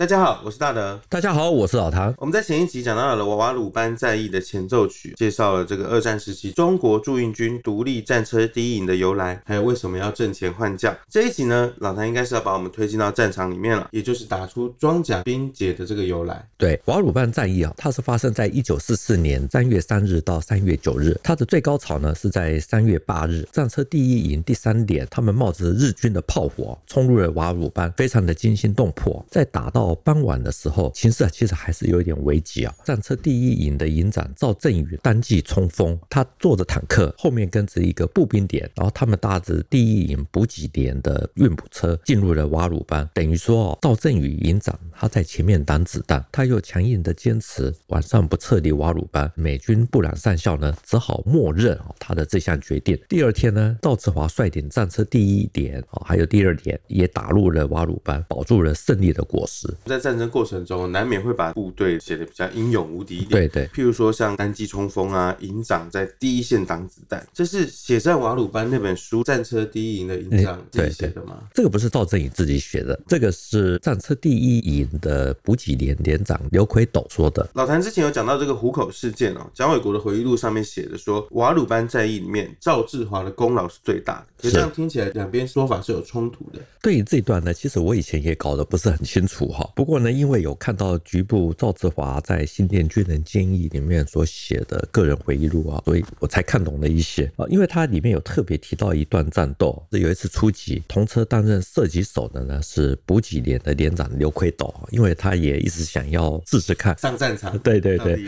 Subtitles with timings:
[0.00, 0.98] 大家好，我是大德。
[1.10, 2.14] 大家好，我是老唐。
[2.16, 10.96] 我们在前一集讲到了瓦鲁班战役的前奏曲，介绍了这个二战时期中国驻印军独立战车第一营的由来，还有为什么要挣钱换将。
[11.10, 16.48] 这一集呢，老唐应该是要把我们推进到战场里面了，也就是打出装甲兵节的这个由来。
[16.56, 29.22] 对，瓦鲁班战役啊，它是发生在一九四四年三月三日到三月九日，它的最高潮呢是在三月八日，战车第一营第三连，他们冒着日军的炮火冲入了瓦鲁班，非常的惊心动魄。
[29.28, 32.74] 在打到傍晚的时候，形势啊其实还是有一点危急啊。
[32.84, 43.08] 战车第一营的营长赵振宇单骑冲锋，他坐着坦克，后面跟着一个步兵点，然后他们搭着第一营补给点的运补车进入了瓦鲁班。
[43.14, 49.30] 等于说，哦赵振宇营长他在前面挡子弹，他又强硬的坚持晚上不撤离瓦鲁班。
[49.34, 52.98] 美军布朗上校呢，只好默认他的这项决定。
[53.08, 59.68] 第二天呢，赵志华率领战车第一点啊，还有第二点也打入了瓦鲁班，保住了胜利的果实。
[59.84, 63.30] 在战争过程中，难免会把部队写得比较英勇无敌一点。
[63.30, 71.42] 对对，譬如说像单机冲锋啊，营长在第一线挡子弹，这是写在瓦鲁班那本书《战车第一营》的营长自己写的吗？
[71.54, 77.48] 这个不是赵振宇自己写的，这个是战车第一营的补给连连长刘奎斗说的。
[77.54, 84.26] 老谭之前有讲到这个虎口事件哦，蒋纬国的回忆录上面写的说，瓦鲁班战役里面赵志华的功劳是最大的。
[84.42, 86.60] 可这样听起来，两边说法是有冲突的。
[86.82, 89.68] 对于这一段呢，其实我以前也搞得不是很清楚哈。
[89.74, 97.46] 不过呢，因为有看到局部赵志华在《新店军人建议》里面所写的个人回忆录啊，所以我才看懂了一些啊。
[97.48, 107.56] 因为它里面有特别提到一段战斗，是有一次初级，同车担任射击手的呢是补给连的连长刘奎斗，因为他也一直想要试试看上战场。
[107.60, 108.18] 对对对，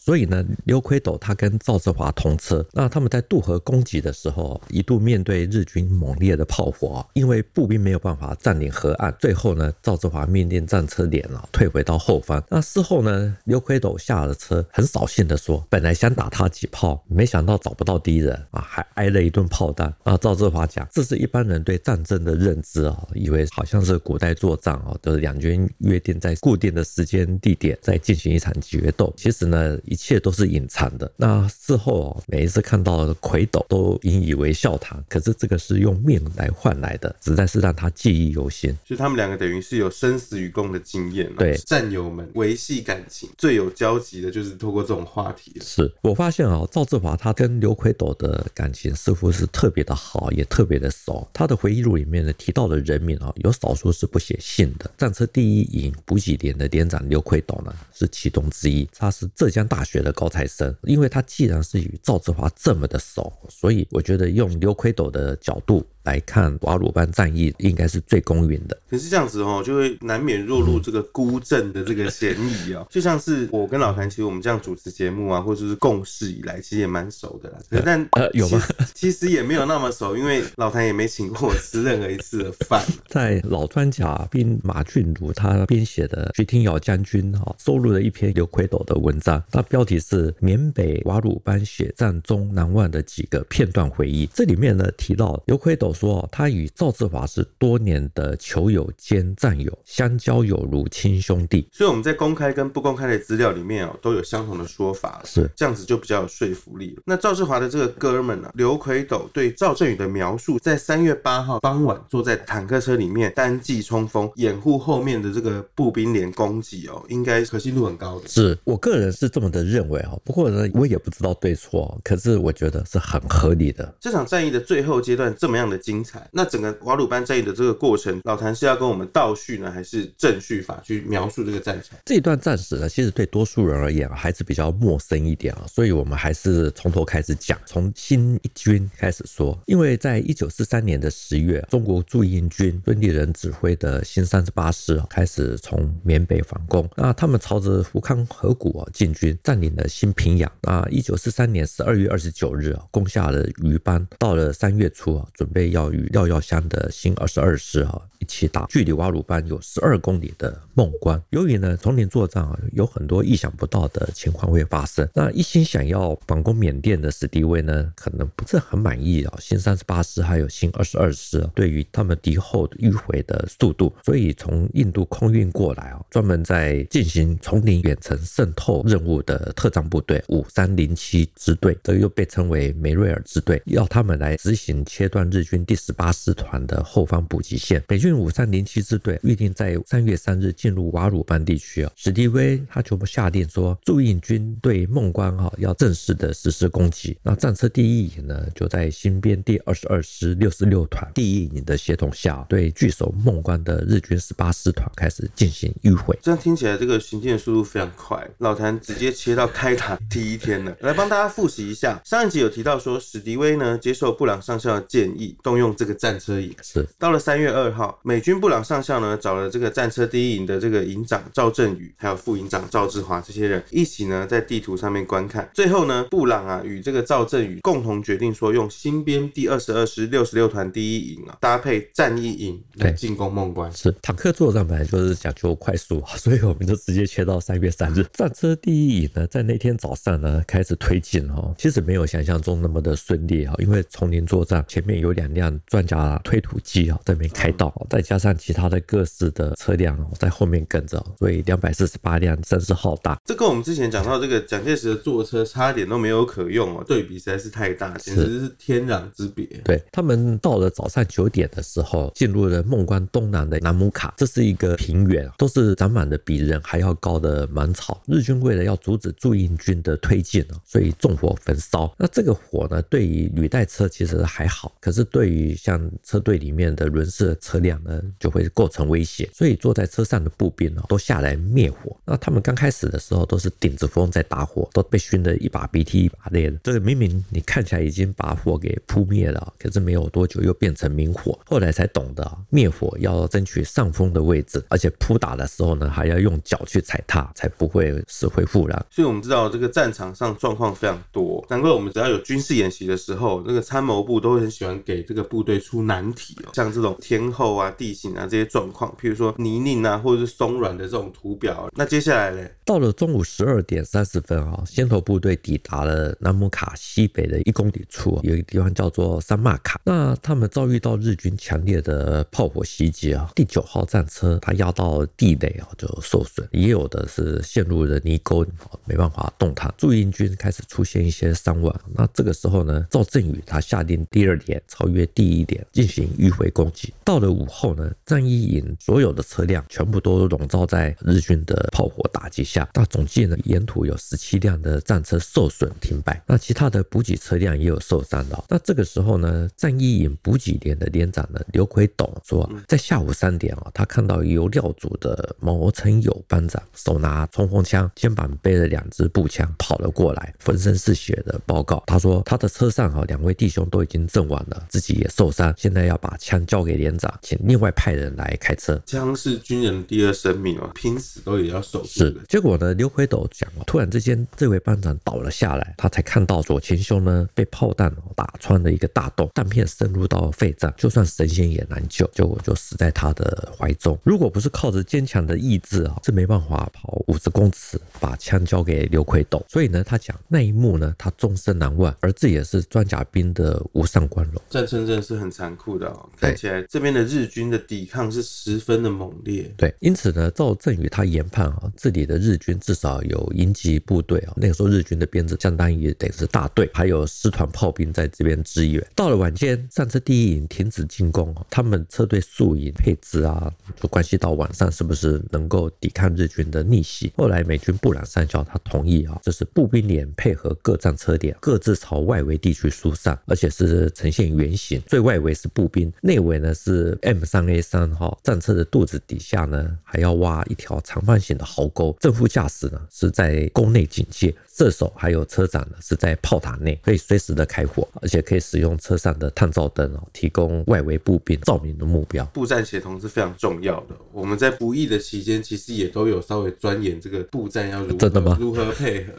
[0.00, 12.42] 所以呢，刘奎斗他跟赵志华同车，那他们在渡河攻击的时候，一度面对日军猛烈的炮火，因为步兵没有办法占领河岸，最后呢，赵志华命令战车连了退回到后方。
[12.48, 29.12] 那事后呢，刘奎斗下了车，很扫兴的说：“本来想打他几炮，没想到找不到敌人啊，还挨了一顿炮弹。”啊，赵志华讲：“这是一般人对战争的认知啊，以为好像是古代作战啊，就是两军约定在固定的时间地点再进行一场决斗。
[29.16, 31.10] 其实呢，一切都是隐藏的。
[31.16, 35.02] 那事后，每一次看到奎斗都引以为笑谈。
[35.08, 38.76] 可是这个是用命来换来的，实在是让他记忆犹新。
[38.84, 45.52] 就他们两个等于是有生死与共的经验。”对战友们维系感情最有交集的就是透过这种话题。
[45.60, 51.28] 是我发现啊，赵志华他跟刘奎斗的感情似乎是特别的好，也特别的熟。
[51.32, 54.90] 他的回忆录里面呢提到的人名啊，有少数是不写姓的。
[54.96, 60.74] 战车第一营补给连的连长刘奎斗呢是其中之一，他是浙江大学的高材生。
[60.84, 65.84] 因为他既然是与赵志华这么的熟，所以我觉得用刘奎斗的角度。
[66.04, 72.84] 来看瓦鲁班战役应该是最公允的，可是这样子哦，就会难免落入这个孤证的这个嫌疑哦。
[72.90, 77.58] 就像是我跟老谭，其实我们这样主持节目啊，或者是共事以来，其实也蛮熟的啦。
[77.84, 78.60] 但呃，有吗？
[78.94, 82.84] 其实也没有那么熟，因为老谭也没请过我吃任何一次的饭。
[83.06, 94.26] 在老专家兵马俊如他编写的徐廷尧将军哈收录了一篇刘奎斗的文章，它标题是《缅北瓦鲁班血战中难忘的几个片段回忆》。
[94.34, 95.91] 这里面呢提到刘奎斗。
[95.92, 101.68] 说他与赵志华是多年的球友兼战友，相交有如亲兄弟。
[101.72, 107.02] 所以我们在公开跟不公开的资料里面哦，都有相同的说法，是这样子就比较有说服力了。
[107.04, 118.28] 那赵志华的这个哥们呢，刘奎斗对赵振宇的描述，在三月八号傍晚坐在坦克车里面单骑冲锋，掩护后面的这个步兵连攻击哦，应该可信度很高的。
[118.28, 123.94] 是我个人是这么的认为哦，不过呢，我也不知道对错，可是我觉得是很合理的。
[124.00, 131.98] 这场战役的最后阶段这么样的精彩，那整个瓦鲁班战役的这个过程，老谭是要跟我们倒叙呢，还是正叙法去描述这个战场？
[132.04, 139.58] 这一段战史呢，其实对多数人而言啊还是比较陌生一点啊，所以我们还是从头开始讲，从新一军开始说。
[139.66, 150.50] 因为在一九四三年的十月，中国驻印军孙立人指挥的新三十八师开始从缅北反攻，那他们朝着福康河谷啊进军，占领了新平阳。
[150.62, 158.00] 那一九四三年十二月二十九日啊，攻下了鱼班，到了三月初啊，准备要与廖耀湘的新二十二师啊。
[158.18, 161.20] 一起打距离瓦鲁班有十二公里的孟关。
[161.30, 165.08] 由于呢丛林作战啊，有很多意想不到的情况会发生。
[165.12, 169.34] 那一心想要反攻缅甸的史迪威呢，可能不是很满意啊。
[169.40, 187.82] 新三十八师还有新二十二师对于他们敌后迂回的速度，所以从印度空运过来啊，专门在进行丛林远程渗透任务的特战部队五三零七支队，这又被称为梅瑞尔支队，要他们来执行切断日军第十八师团的后方补给线。
[187.88, 191.92] 美军五三零七支队预定在三月三日进入瓦鲁班地区啊。
[191.96, 197.18] 史迪威他就下令说，驻印军对孟关哈要正式的实施攻击。
[197.22, 206.18] 那战车第一营呢，就在新编第二十二师六十六团第一营的协同下，对据守孟关的日军十八师团开始进行迂回。
[206.22, 208.26] 这样听起来，这个行进的速度非常快。
[208.38, 212.00] 老谭直接切到开打第一天了，来帮大家复习一下。
[212.04, 216.54] 上一集有提到说，史迪威呢接受布朗上校的建议，动用这个战车营。
[216.62, 225.48] 是到了三月二号，美军布朗上校呢找了这个战车第一营的这个营长赵振宇，还有副营长赵志华这些人一起呢在地图上面观看。
[225.54, 233.72] 最后呢，布朗啊与这个赵振宇共同决定说，用新编第二十二师六十六团第一营啊搭配战役营来进攻孟关。
[233.72, 253.18] 是坦克作战本来就是讲究快速啊，所以我们就直接切到三月三日，战车第一营呢在那天早上呢开始推进哦，其实没有想象中那么的顺利哈，因为丛林作战，前面有两辆装甲推土机啊在那边开道，再加上其他的各式的车辆在后面跟着，所以两百四十八辆真是浩大。
[253.24, 259.46] 这跟我们之前讲到这个蒋介石的坐车差点都没有可用哦，对比实在是太大，简直是天壤之别。
[259.64, 268.02] 对，他们到了早上九点的时候，进入了孟关东南的南姆卡，这是一个平原，都是长满了比人还要高的芒草。
[268.06, 271.92] 日军为了要阻止驻印军的推进，所以纵火焚烧。
[271.98, 279.28] 那这个火呢，对于履带车其实还好，可是对于像车队里面的轮式车辆呢，就会构成威胁。
[279.32, 281.96] 所以坐在车上的步兵呢，都下来灭火。
[282.04, 286.56] 那他们刚开始的时候都是顶着风在打火，都被熏得一把鼻涕一把泪的。
[286.62, 291.38] 这个明明你看起来已经把火给扑灭了，可是没有多久又变成明火。
[291.46, 298.86] 后来才懂得灭火要争取上风的位置，而且扑打的时候呢，还要用脚去踩踏，才不会死灰复燃。
[298.90, 311.68] 所以我们知道这个战场上状况非常多，难怪我们只要有军事演习的时候，那个参谋部都会很喜欢给这个部队出难题哦，像这种天候啊、地形啊这些状况，譬如说泥泞啊，或者是松软的这种图表。
[311.76, 319.78] 那接下来呢，到了中午十二点三十分啊，先头部队抵达了南姆卡西北的一公里处，有一个地方叫做三马卡。
[319.84, 328.46] 那他们遭遇到日军强烈的炮火袭击啊，第九号战车它压到地雷啊就受损，也有的是陷入了泥沟，
[328.86, 329.70] 没办法动弹。
[329.76, 331.80] 驻印军开始出现一些伤亡。
[331.94, 336.92] 那这个时候呢，赵振宇他下令第二连超越第一点进行迂回攻击。
[337.04, 342.68] 到了午后呢，战一营所有的车辆全部都笼罩在日军的炮火打击下。
[342.74, 346.22] 那总计呢，沿途有十七辆的战车受损停摆。
[346.26, 348.44] 那其他的补给车辆也有受伤的。
[348.48, 361.82] 那这个时候呢，战一营补给连的连长呢，刘奎董说，在下午三点啊，他看到由廖组的毛成友班长手拿冲锋枪，肩膀背着两支步枪跑了过来，浑身是血的报告。
[361.86, 368.80] 他说他的车上啊，两位弟兄都已经阵亡了，自己也受伤，现在要把枪交给连长，请另外派人来开车。
[368.86, 371.86] 枪是军人第二生命啊，拼死都也要守住。
[371.86, 383.98] 是，结果呢，刘奎斗讲，突然之间这位班长倒了下来，他才看到左前胸呢被炮弹打穿了一个大洞，弹片深入到肺脏，就算神仙也难救，结果就死在他的怀中。
[384.02, 389.44] 如果不是靠着坚强的意志啊，是没办法跑五十公尺把枪交给刘奎斗。
[389.48, 394.40] 所以呢，他讲那一幕呢，他终身难忘，而这也是装甲兵的无上光荣。
[394.50, 399.52] 战争真的是很残酷的哦，看起来这边的日军的抵抗是十分的猛烈。
[399.56, 408.84] 对，因此呢，赵振宇他研判啊，这里的日军至少有营级部队啊，那个时候日军的编制相当于得是大队，还有师团炮兵在这边支援。
[408.94, 417.12] 到了晚间，战车第一营停止进攻，他们车队宿营配置啊，就关系到晚上是不是能够抵抗日军的逆袭。
[417.16, 434.34] 后来美军布朗上校他同意啊，这是步兵连配合各战车点，各自朝外围地区疏散，而且是呈现圆形，最外围是步兵，内围呢是 M 三 A 三号战车的肚子底下呢，还要挖一条长方形的壕沟，正副驾驶呢是在宫内警戒。
[434.54, 442.22] 射手还有车长呢，是在炮塔内，可以随时的开火，而且可以使用车上的探照灯哦，提供外围步兵照明的目标。
[442.26, 443.96] 步战协同是非常重要的。
[444.12, 448.36] 我们在服役的期间，其实也都有稍微钻研这个步战要如何？
[448.38, 449.12] 如何配合。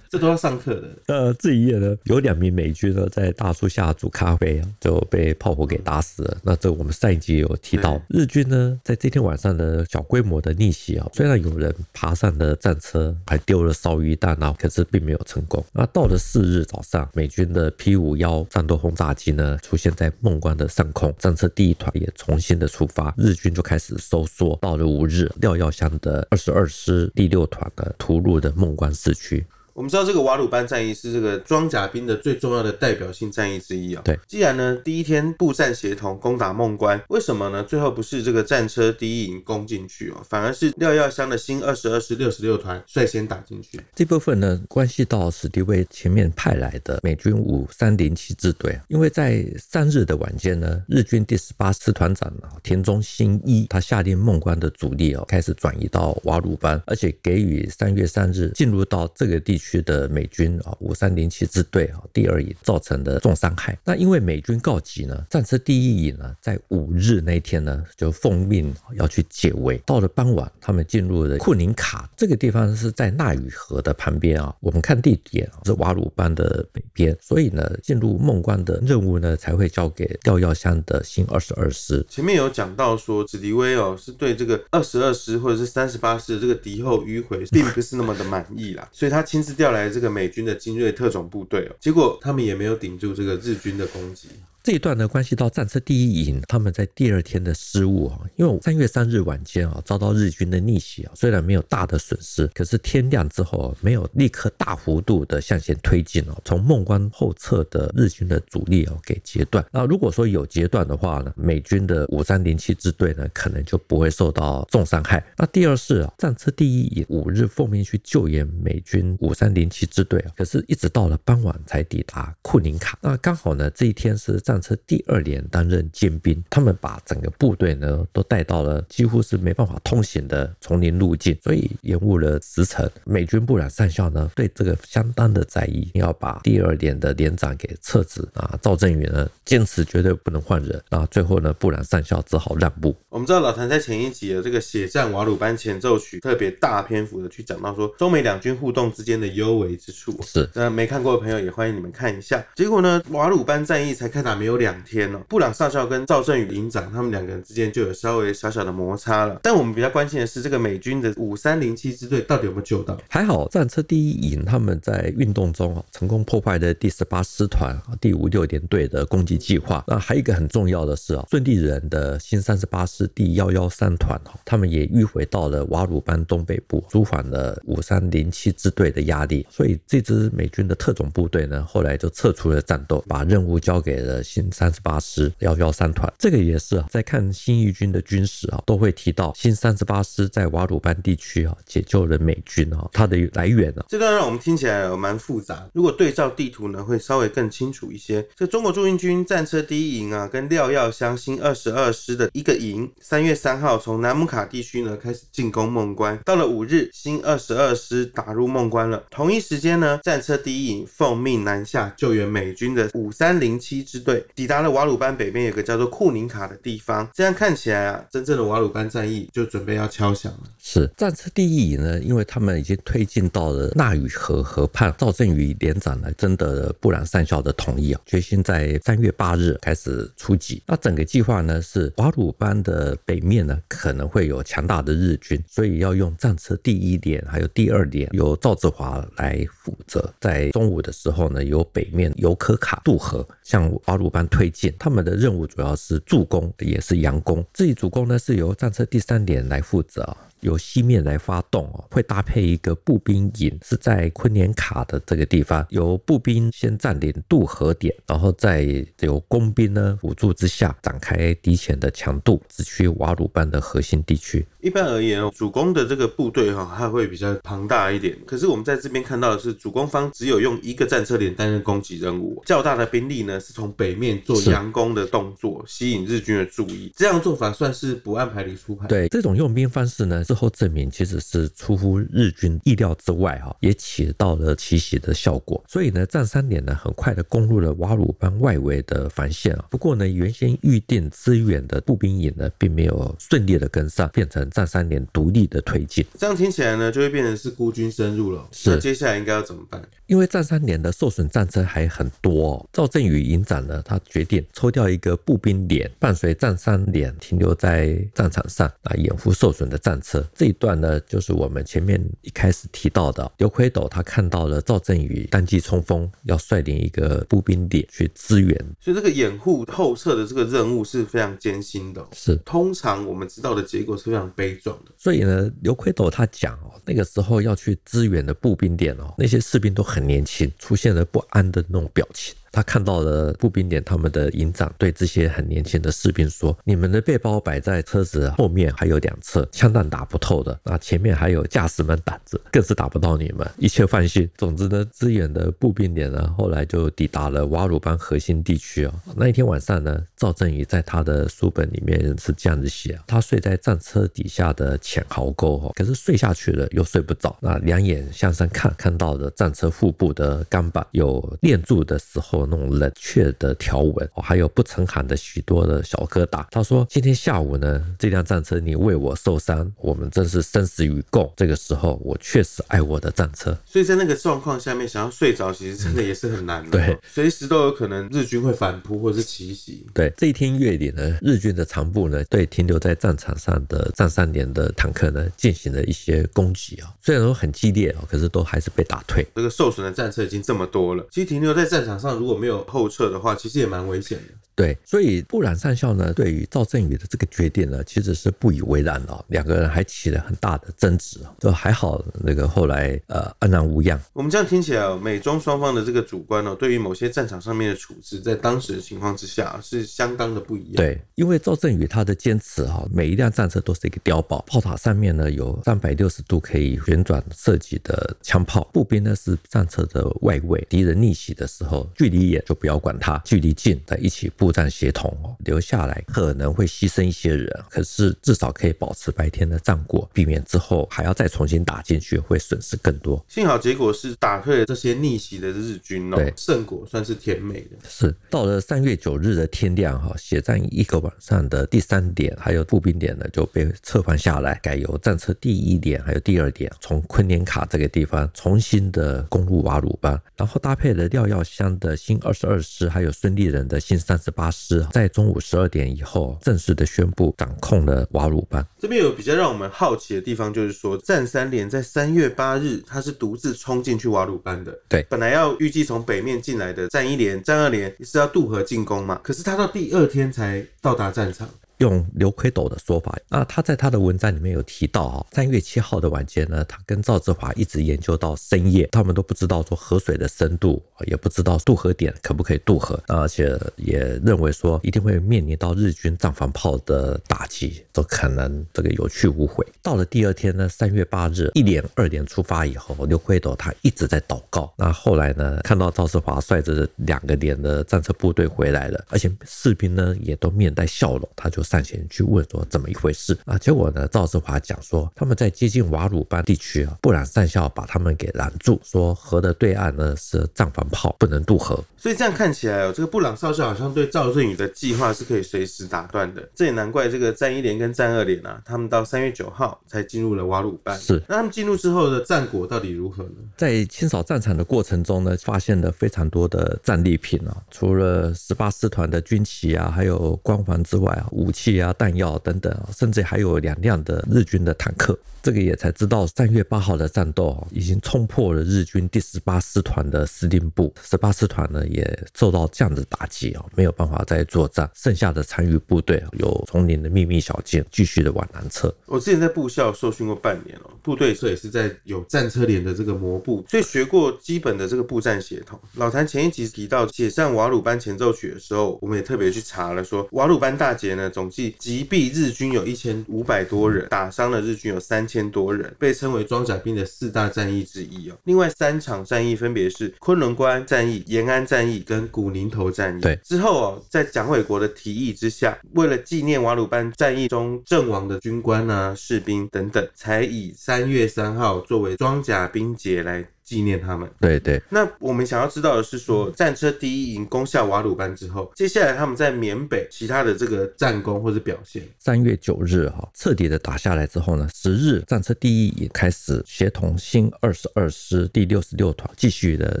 [0.10, 0.88] 这都要上课的。
[1.06, 6.36] 呃，这一夜呢，有两名美军呢在大树下煮咖啡，就被炮火给打死了。
[6.42, 15.64] 那这我们上一集有提到，日军呢在这天晚上的小规模的逆袭啊，虽然有人爬上了战车，还丢了烧鱼弹啊，可是并没有成功。
[15.72, 24.58] 那到了四日早上，美军的 P 五幺战斗轰炸机呢出现在孟关的上空，战车第一团也重新的出发，日军就开始收缩。
[24.60, 29.44] 到了五日，廖耀湘的二十二师第六团呢突入的孟关市区。
[29.76, 34.00] 我们知道这个瓦鲁班战役是这个装甲兵的最重要的代表性战役之一啊。
[34.02, 37.62] 对，既然呢第一天步战协同攻打孟关，为什么呢？
[37.62, 43.78] 最后不是这个战车第一营攻进去哦，反而是廖耀湘的新二十二师六十六团率先打进去。
[43.94, 63.78] 这部分呢，关系到史迪威前面派来的美军五三零七支队，因为在三日的晚间呢，日军第十八师团长田中新一他下令孟关的主力哦开始转移到瓦鲁班，而且给予三月三日进入到这个地区的美军啊五三零七支队啊第二营造成的重伤害。
[63.84, 69.76] 那因为美军告急呢，战车第一营呢在五日那一天呢就奉命要去解围。
[69.84, 74.54] 到了傍晚，他们进入了库宁卡这个地方是在纳雨河的旁边啊。
[74.60, 82.04] 我们看地点是瓦鲁班的北边，所以呢进入孟关的任务呢才会交给廖耀湘的新二十二师。
[82.08, 94.28] 前面有讲到说史迪威哦是对这个二十二师或者是三十八师的这个敌后迂回并不是那么的满意啦，所以他亲自调来这个美军的精锐特种部队，结果他们也没有顶住这个日军的攻击。
[94.66, 109.64] 这一段呢，关系到战车第一营他们在第二天的失误啊，因为三月三日晚间啊，遭到日军的逆袭啊，虽然没有大的损失，可是天亮之后没有立刻大幅度的向前推进哦，从孟关后侧的日军的主力哦给截断。
[109.70, 115.24] 那如果说有截断的话呢，美军的五三零七支队呢，可能就不会受到重伤害。
[115.36, 122.98] 那第二是啊，战车第一营五日奉命去救援美军五三零七支队啊，可是一直到了傍晚才抵达库宁卡。
[123.00, 124.55] 那刚好呢，这一天是战。
[124.56, 132.90] 战车第二连担任尖兵，他们把整个部队呢都带到了几乎是没办法通行的丛林路径，所以延误了时辰。
[133.04, 138.58] 美军布朗上校呢对这个相当的在意，要把第二连的连长给撤职啊。
[138.62, 142.96] 赵振宇呢坚持绝对不能换人啊，最后呢布朗上校只好让步。
[143.10, 152.42] 我们知道老谭在前一集的这个血战瓦鲁班前奏曲特别大篇幅的去讲到说中美两军互动之间的优为之处，是那没看过的朋友也欢迎你们看一下。
[152.54, 159.38] 结果呢瓦鲁班战役才开打没有两天哦，布朗上校跟赵振宇营长他们两个人之间就有稍微小小的摩擦了。
[159.42, 162.96] 但我们比较关心的是，这个美军的五三零七支队到底有没有救到？
[163.08, 169.84] 还好，战车第一营他们在运动中啊成功破坏了第十八师团第五六联队的攻击计划。
[169.86, 179.46] 那还有一个很重要的是啊，孙立人的新三十八师第幺幺三团他们也迂回到了瓦鲁班东北部，舒缓了五三零七支队的压力。
[179.50, 184.66] 所以这支美军的特种部队呢，后来就撤出了战斗，把任务交给了新三。
[184.76, 195.66] 十八师幺幺三团，这个也是啊，在看新一军的军史啊，都会提到新三十八师在瓦鲁班地区啊解救了美军啊，它的来源呢，这段让我们听起来蛮复杂。
[195.72, 198.22] 如果对照地图呢，会稍微更清楚一些。
[198.36, 209.02] 这中国驻印军战车第一营啊，跟廖耀湘新二十二师的一个营，三月三号从南姆卡地区呢开始进攻孟关，到了五日，新二十二师打入孟关了。
[209.10, 214.70] 同一时间呢，战车第一营奉命南下救援美军的五三零七支队，抵达了。
[214.76, 220.40] 瓦鲁班北边有个叫做库宁卡的地方，这样看起来啊，真正的瓦鲁班战役就准备要敲响了。
[220.58, 230.62] 是战车第一营呢，因为他们已经推进到了纳雨河河畔，赵振宇连长呢征得了布朗上校的同意啊，决心在三月八日开始出击。
[230.66, 244.46] 那整个计划呢是瓦鲁班的北面呢可能会有强大的日军，所以要用战车第一连还有第二连由赵志华来负责，在中午的时候呢，由北面尤科卡渡河向阿鲁班推。
[244.78, 247.44] 他们的任务主要是助攻，也是佯攻。
[247.52, 250.16] 至于主攻呢，是由战车第三连来负责。
[250.46, 264.46] 由西面来发动哦，会搭配一个步兵营，是在昆连卡的这个地方，由步兵先占领渡河点，然后再由工兵呢辅助之下展开敌前的强渡，直趋瓦鲁班的核心地区。
[264.60, 268.16] 一般而言哦，主攻的这个部队哈，它会比较庞大一点。
[268.24, 276.92] 可是我们在这边看到的是，主攻方只有用一个战车连担任攻击任务，较大的兵力呢是从北面做佯攻的动作，吸引日军的注意。
[276.96, 278.86] 这样做法算是不按牌理出牌。
[278.86, 280.35] 对，这种用兵方式呢是。
[280.36, 285.64] 后证明其实是出乎日军意料之外哈，也起到了奇袭的效果。
[285.66, 289.64] 所以呢，战三连呢很快的攻入了瓦鲁班外围的防线啊。
[289.70, 296.04] 不过呢，原先预定支援的步兵营呢，并没有顺利的跟上，变成战三连独立的推进。
[296.18, 298.46] 这样听起来呢，就会变成是孤军深入了。
[298.52, 299.82] 是，那接下来应该要怎么办？
[300.06, 310.15] 因为战三连的受损战车还很多哦，赵振宇营长呢，他决定抽调一个步兵连，伴随战三连停留在战场上啊掩护受损的战车。
[310.16, 310.28] 车。
[310.34, 322.06] 这一段呢，就是我们前面一开始提到的刘奎斗，他看到了赵振宇单骑冲锋，要率领一个步兵点去支援，所以这个掩护后撤的这个任务是非常艰辛的。
[322.12, 324.92] 是，通常我们知道的结果是非常悲壮的。
[324.96, 332.34] 所以呢，刘奎斗他讲哦，那个时候要去支援的步兵点哦，那些士兵都很年轻，出现了不安的那种表情。
[332.56, 340.58] 他看到了步兵连他们的营长对这些很年轻的士兵说：“你们的背包摆在车子后面，还有两侧，枪弹打不透的。
[340.64, 348.94] 那前面还有驾驶们挡着，更是打不到你们，一切放心。”总之呢，支援的步兵连呢，后来就抵达了瓦鲁班核心地区哦。
[349.14, 357.36] 那一天晚上呢，赵振宇在他的书本里面是这样子写：他睡在战车底下的浅壕沟哦，可是睡下去了又睡不着。
[357.42, 362.45] 那两眼向上看，看到了战车腹部的钢板有链住的时候。
[362.48, 366.44] 那种冷却的条纹，还有不成寒的许多的小疙瘩。
[366.50, 371.32] 他说：“今天下午呢，这辆战车你为我受伤，我们真是生死与共。
[371.36, 373.56] 这个时候，我确实爱我的战车。
[373.64, 376.70] 所以在那个状况下面，想要睡着，其实真的也是很难的。
[376.70, 379.86] 对，随时都有可能日军会反扑或者是奇袭。
[379.92, 386.92] 对，这一天夜里呢，日军的长部呢，对停留在战场上的战三连的坦克呢，进行了一些攻击啊。
[387.02, 389.26] 虽然说很激烈，可是都还是被打退。
[389.34, 394.34] 这个受损的战车已经这么多了，其实停留在战场上，如果没有后撤的话，其实也蛮危险的。
[394.56, 399.24] 对，所以布朗上校呢，对于赵振宇的这个决定呢，其实是不以为然的。
[399.28, 404.00] 两个人还起了很大的争执，就还好那个后来呃安然无恙。
[404.14, 410.76] 我们这样听起来，美中双方的这个主观哦，对于某些战场上面的处置，在当时的情况之下是相当的不一样。
[410.76, 424.45] 对，因为赵振宇他的坚持哈，每一辆战车都是一个碉堡，炮塔上面呢有三百六十度可以旋转设计的枪炮，步兵呢是战车的外围，敌人逆袭的时候，距离远就不要管他，距离近在一起步。
[424.46, 433.24] 作战协同哦，留下来可能会牺牲一些人，可是至少可以保持白天的战果，避免之后还要再重新打进去，会损失更多。
[433.28, 437.76] 幸好结果是打退了这些逆袭的日军哦，对，胜果算是甜美的。
[437.88, 454.32] 是到了三月九日的天亮哈，血战一个晚上的第三点还有步兵点呢就被撤换下来，改由战车第一点还有第二点从昆连卡这个地方重新的攻入瓦鲁班，然后搭配了廖耀湘的新二十二师还有孙立人的新三十。
[454.36, 458.64] 八师在中午十二点以后正式的宣布掌控了瓦鲁班。
[458.78, 464.78] 这边有比较让我们好奇的地方，就是说战三连在三月八日，他是独自冲进去瓦鲁班的。
[464.88, 471.48] 对，本来要预计从北面进来的战一连、战二连是要渡河进攻嘛，可是他到第二天才到达战场。
[471.78, 489.62] 用刘奎斗的说法啊，他在他的文章里面有提到啊，三月七号的晚间呢，他跟赵志华一直研究到深夜，他们都不知道说河水的深度，也不知道渡河点可不可以渡河，而且也认为说一定会面临到日军战防炮的打击，都可能这个有去无回。
[489.82, 494.72] 到了第二天呢，三月八日一连、二连出发以后，刘奎斗他一直在祷告。
[494.78, 501.65] 那后来呢，看到赵志华率着两个连的战车部队回来了，而且士兵呢也都面带笑容，他就。
[501.66, 503.58] 上前去问说怎么一回事啊？
[503.58, 511.82] 结果呢，赵志华讲说他们在接近瓦鲁班地区啊，布朗上校把他们给拦住，说河的对岸呢是战防炮，不能渡河。
[511.96, 516.48] 所以这样看起来哦，这个布朗少校好像对赵振宇的计划是可以随时打断的。
[516.54, 520.96] 这也难怪这个战一连跟战二连啊，他们到三月九号才进入了瓦鲁班。
[520.98, 523.34] 是，那他们进入之后的战果到底如何呢？
[523.56, 535.18] 在清扫战场的过程中呢，发现了非常多的战利品啊，除了十八师团的军旗啊，还有光环之外啊，武气啊、弹药等等，甚至还有两辆的日军的坦克。
[535.46, 544.90] 这个也才知道，三月八号的战斗已经冲破了日军第十八师团的司令部，十八师团呢也受到这样的打击啊，没有办法再作战。
[544.92, 548.92] 剩下的残余部队有丛林的秘密小径，继续的往南撤。
[549.04, 555.78] 我之前在部校受训过半年哦，部队这也是在有战车连的这个模部，所以学过基本的这个步战协同。
[555.94, 565.35] 老谭前一集提到写上瓦鲁班前奏曲的时候，我们也特别去查了说，说瓦鲁班大捷呢，总计击毙日军有一千五百多人，打伤了日军有三千。
[565.36, 568.38] 千多人，被称为装甲兵的四大战役之一哦。
[568.44, 573.20] 另外三场战役分别是昆仑关战役、延安战役跟古宁头战役。
[573.20, 584.30] 对，之后哦，在蒋纬国的提议之下，为了纪念瓦鲁班战役中阵亡的军官啊、士兵等等，才以三月三号作为装甲兵节来纪念他们。
[584.40, 584.80] 对对。
[584.88, 592.02] 那我们想要知道的是说，战车第一营攻下瓦鲁班之后，接下来他们在缅北其他的这个战功或者表现。
[592.18, 600.00] 三月九日哈，彻底的打下来之后呢，十日战车第一营开始协同新二十二师第六十六团继续的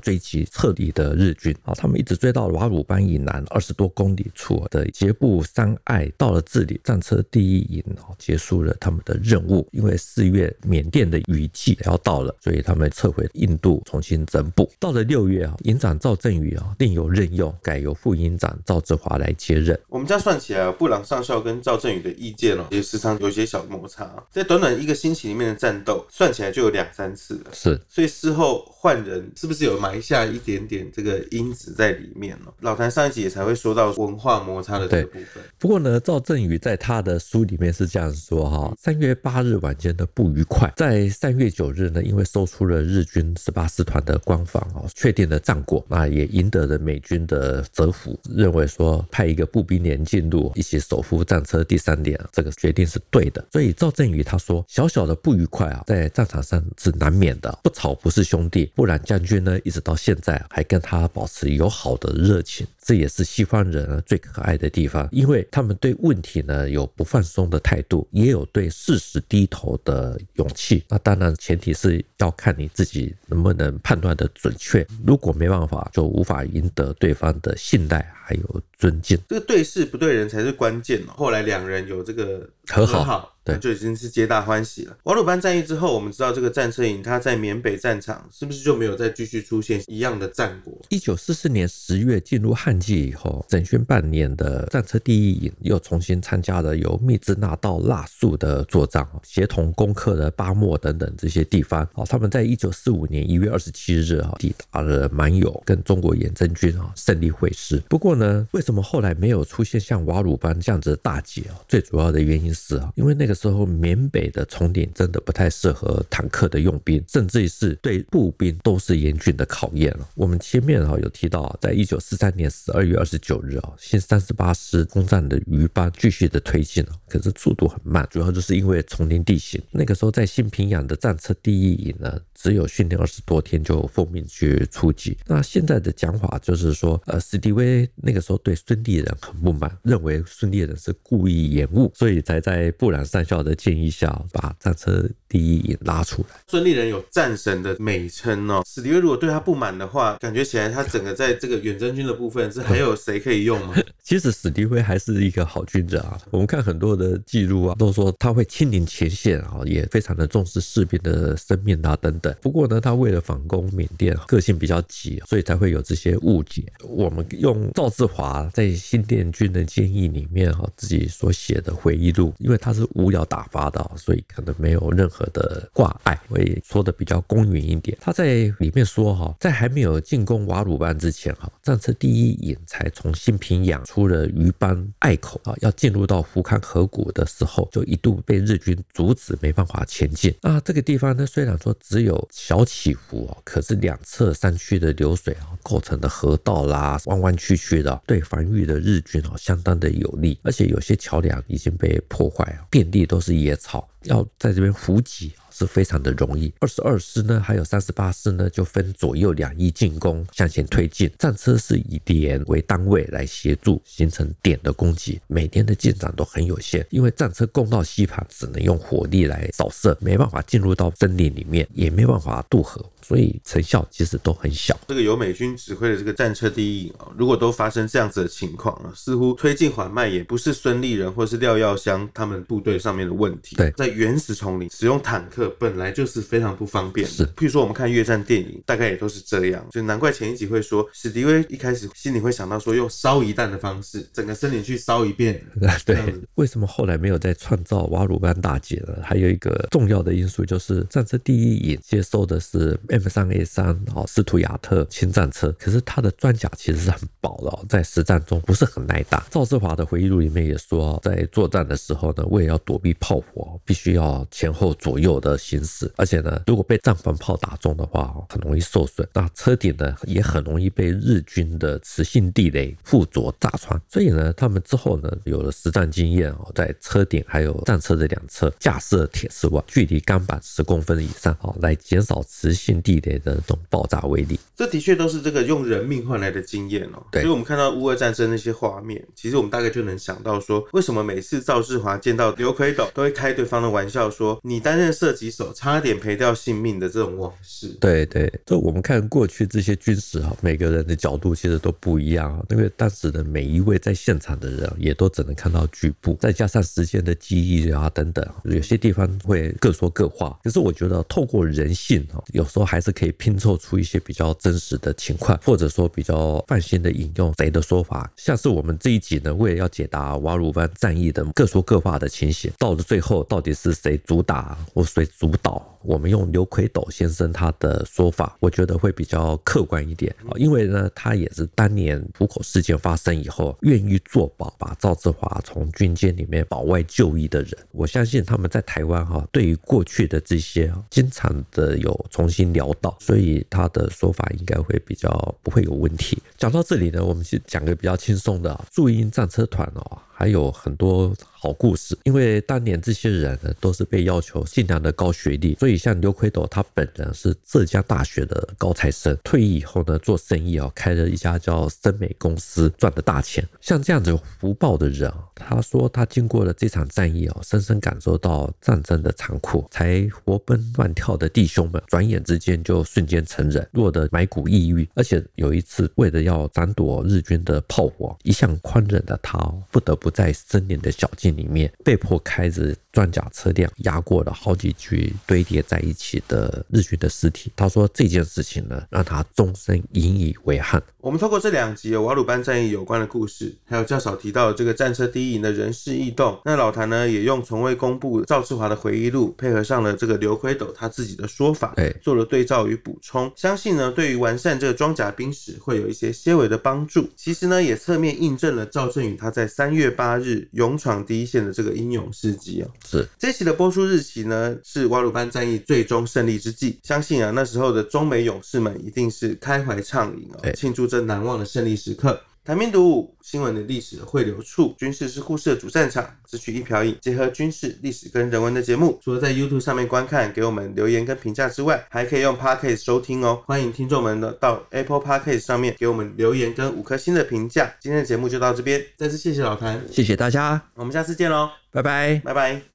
[0.00, 14.70] 追击撤离的日军啊，他们一直追到瓦鲁班以南二十多公里处的杰布山隘，到了这里，战车第一营啊结束了他们的任务，因为四月缅甸的雨季要到了，所以他们撤回印度重新整补。
[14.78, 19.78] 到了六月啊，营长赵振宇啊另有任用，改由副营长赵志华来接任。
[19.88, 24.10] 我们这样算起来，布朗上校跟赵振宇的意见哦，也时常有些小摩擦。
[24.30, 27.50] 在短短一个星期里面的战斗，算起来就有两三次了。
[27.52, 32.52] 是，所以事后换人是不是有埋下一点点这个因子在里面呢？
[32.60, 35.42] 老谭上一集也才会说到文化摩擦的这个部分。
[35.58, 53.44] 不过呢，赵振宇在他的书里面是这样说哈：三月八日晚间的不愉快，在三月九日呢，因为搜出了日军十八师团的官方哦，确定了战果，那也赢得了美军的折服，认为说派一个步兵连进入，一起守护战车第三点，这个决定是对的。
[53.52, 58.72] 所以赵振宇他说，小小的不愉快啊，在战场上是难免的，不吵不是兄弟。
[58.74, 62.66] 不然将军呢，一直到现在还跟他保持友好的热情。
[62.86, 70.84] 这也是西方人最可爱的地方，因为他们对问题呢有不放松的态度，也有对事实低头的勇气。
[70.88, 74.86] 那当然前提是要看你自己能不能判断的准确。
[75.04, 79.18] 如果没办法，就无法赢得对方的信赖还有尊敬。
[79.28, 81.12] 这个对事不对人才是关键哦。
[81.16, 83.30] 后来两人有这个和好。
[83.44, 84.96] 对，就已经是皆大欢喜了。
[85.02, 90.74] 瓦鲁班战役之后，我们知道这个战车营，它在缅北战场是不是就没有再继续出现一样的战果？
[90.88, 101.86] 一九四四年十月进入旱季以后，整训半年的战车第一营又重新参加了由密支那到腊树的作战，协同攻克了巴莫等等这些地方。
[101.96, 107.76] 哦，他们在一九四五年一月二十七日啊，抵达了满友，跟中国远征军啊胜利会师。
[107.90, 111.60] 不过呢，为什么后来没有出现像瓦鲁班这样子的大捷啊？
[111.68, 113.34] 最主要的原因是啊，因为那个。
[113.34, 120.08] 时候，缅北的丛林真的不太适合坦克的用兵，甚至于是对步兵都是严峻的考验了。
[120.14, 129.60] 我们前面哈有提到，在一九四三年十二月二十九日啊，新三十八师攻占的鱼班继续的推进，可是速度很慢，主要就是因为丛林地形。
[129.72, 135.18] 那个时候在新平壤的战车第一营呢，只有训练二十多天就奉命去出击。
[135.26, 146.28] 那现在的讲法就是说，呃，史迪威那个时候对孙立人很不满，认为孙立人是故意延误，所以才在布朗上校的建议下，把战车第一营拉出来。
[146.46, 148.62] 孙立人有战神的美称哦。
[148.66, 153.74] 史迪威如果对他不满的话，感觉起来他整个在这个远征军的部分是还有谁可以用吗？
[154.04, 156.20] 其实史迪威还是一个好军人啊。
[156.30, 162.34] 我们看很多的记录啊，都说他会亲临前线啊，也非常的重视士兵的生命啊等等。
[162.42, 166.62] 不过呢，他为了反攻缅甸，个性比较急，所以才会有这些误解。
[166.82, 177.96] 我们用赵志华在新店军的建议里面哈，自己所写的回忆录，因为他是无聊打发的，所以可能没有任何的挂碍，会说的比较公允一点。
[178.00, 190.34] 他在里面说哈，在还没有进攻瓦鲁班之前哈，战车第一营才从新平养出了鱼班隘口啊，要进入到福康河谷的时候，就一度被日军阻止，没办法前进。
[190.42, 205.34] 啊，这个地方呢，虽然说只有小起伏哦，可是两侧山区的流水啊构成的河道啦，弯弯曲曲的，对 防御的日军哦相当的有利，而且有些桥梁已经被破破坏啊，遍地都是野草，要在这边伏击。
[205.54, 206.52] 是非常的容易。
[206.58, 211.08] 二十二师呢，还有三十八师呢，就分左右两翼进攻，向前推进。
[211.16, 215.20] 战车是以连为单位来协助，形成点的攻击。
[215.28, 222.84] 每天的进展都很有限，因为战车攻到西盘，只能用火力来扫射，没办法进入到森林里面，也没办法渡河。
[223.06, 224.74] 所以成效其实都很小。
[224.88, 233.56] 这个由美军指挥的这个战车第一营啊，如果都发生这样子的情况啊，似乎推进缓慢也不是孙立人或是廖耀湘他们部队上面的问题。
[233.56, 237.12] 对，在原始丛林使用坦克本来就是非常不方便的。
[237.12, 239.64] 是，譬如说我们看越战电影，大概也都是这样。
[239.70, 245.40] 就难怪前一集会说史迪威一开始心里会想到说用烧一弹的方式，整个森林去烧一遍。
[245.86, 245.96] 对，
[246.34, 248.98] 为什么后来没有再创造瓦鲁班大捷呢？
[249.02, 252.76] 还有一个重要的因素就是战车第一营接受的是。
[252.88, 259.24] M 三 A 三哦，斯图亚特轻战车，可是它的装甲其实是很薄的，在实战中不是很耐打。
[259.30, 269.06] 赵志华的回忆录里面也说，在作战的时候呢，为了要躲避炮火，必须须要前后左右的行驶，而且呢，如果被战防炮打中的话，很容易受损。
[269.12, 273.80] 那车顶呢，也很容易被日军的磁性地雷附着炸穿。
[273.88, 284.38] 所以呢，他们之后呢，有了实战经验哦，在车顶还有战车的两侧架设铁丝网，距离钢板十公分以上哦，来减少磁性地雷的这种爆炸威力。
[284.56, 287.02] 这的确都是这个用人命换来的经验哦。
[287.10, 297.68] 对，所以我们看到乌俄战争那些画面，其实我们大概就能想到说，为什么每次赵志华见到刘奎斗都会开对方的玩笑，说你担任射手，差点赔掉性命的这种往事。
[297.80, 310.38] 对对，就我们看过去这些军事哈，每个人的角度其实都不一样啊，因为当时的每一位在现场的人也都只能看到局部，再加上时间的记忆啊等等，有些地方会各说各话。
[310.42, 318.10] 可是我觉得透过人性哈，有时候还是可以拼凑出一些比较真实的情况，或者说比较放心的引用谁的说法。
[318.16, 325.62] 像是我们这一集呢，为了要解答瓦鲁班战役的各说各话的情形，到了最后到底是谁主打或谁主导？
[325.82, 337.50] 我们用刘奎斗先生他的说法，我觉得会比较客观一点啊，因为呢，他也是当年浦口事件发生以后，愿意作保把赵志华从军舰里面保外就医的人。
[337.70, 346.22] 我相信他们在台湾哈，对于过去的这些经常的有重新聊到，所以他的说法应该会比较不会有问题。
[346.38, 349.98] 讲到这里呢，我们先讲个比较轻松的驻英战车团哦。
[350.16, 351.12] 还有很多
[351.44, 363.46] 好故事，因为当年这些人呢都是被要求尽量的高学历，所以像刘奎斗他本人是浙江大学的高材生，退役以后呢做生意啊，开了一家叫森美公司，赚了大钱。
[363.60, 374.88] 像这样子福报的人，他说他经过了这场战役啊，深深感受到战争的残酷，才活蹦乱跳的弟兄们，转眼之间就瞬间成人，落得埋骨抑郁。
[374.94, 379.36] 而且有一次，为了要闪躲日军的炮火，一向宽忍的他
[379.70, 379.94] 不得。
[380.04, 387.50] 不在森林的小径里面，被迫开着装甲车辆压过了好几具堆叠在一起的日军的尸体。
[387.56, 390.82] 他说这件事情呢，让他终身引以为憾。
[390.98, 396.38] 我们透过这两集瓦鲁班战役有关的故事，还有较少提到的这个战车第一营的人事异动。
[396.44, 403.30] 那老谭呢，也用从未公布赵志华的回忆录，配合上了这个刘奎斗他自己的说法，对，做了对照与补充。
[403.36, 407.08] 相信呢，对于完善这个装甲兵史会有一些些微的帮助。
[407.16, 409.84] 其实呢，也侧面印证了赵振宇他在三月。
[409.94, 416.78] 八日勇闯第一线的这个英勇事迹啊，是这期的播出日期呢，是瓦鲁班战役最终胜利之际。
[416.82, 422.20] 相信啊，那时候的中美勇士们一定是开怀畅饮啊，庆祝这难忘的胜利时刻。
[422.46, 429.00] 谭兵读武，新闻的历史的汇流处，军事是故事的主战场，只取一瓢饮，结合军事、历史跟人文的节目。
[429.02, 433.42] 除了在 YouTube 上面观看，给我们留言跟评价之外，还可以用 Podcast 收听哦。
[433.46, 437.74] 欢迎听众们呢到 Apple Podcast 上面给我们留言跟五颗星的评价。
[437.80, 442.73] 今天的节目就到这边，再次谢谢老谭，谢谢大家，我们下次见喽，拜拜，拜拜。